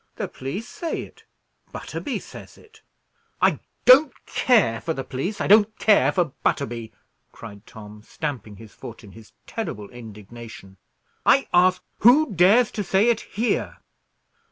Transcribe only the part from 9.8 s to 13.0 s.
indignation. "I ask, who dares to